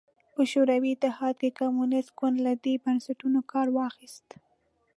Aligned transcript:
په 0.35 0.41
شوروي 0.51 0.89
اتحاد 0.93 1.35
کې 1.41 1.55
کمونېست 1.59 2.09
ګوند 2.19 2.37
له 2.45 2.53
دې 2.63 2.73
بنسټونو 2.85 3.39
کار 3.51 3.67
واخیست 3.77 4.27